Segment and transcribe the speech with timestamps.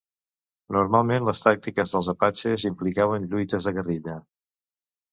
[0.77, 4.21] Normalment, les tàctiques dels apatxes implicaven lluites de guerrilla.